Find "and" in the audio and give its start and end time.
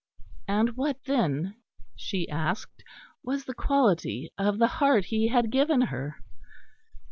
0.47-0.75